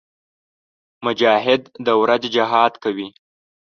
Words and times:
مجاهد 1.05 1.61
د 1.85 1.87
ورځې 2.01 2.29
جهاد 2.35 2.73
کوي. 2.83 3.07